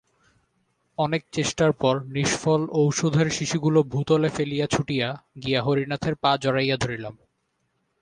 অনেক 0.97 1.21
চেষ্টার 1.31 1.71
পর 1.73 1.95
নিষ্ফল 2.07 2.61
ঔষধের 2.73 3.27
শিশিগুলা 3.29 3.81
ভূতলে 3.83 4.29
ফেলিয়া 4.29 4.67
ছুটিয়া 4.67 5.07
গিয়া 5.43 5.59
হরিনাথের 5.61 6.15
পা 6.15 6.31
জড়াইয়া 6.37 6.77
ধরিলাম। 6.77 7.15